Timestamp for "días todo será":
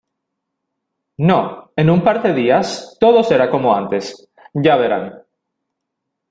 2.33-3.51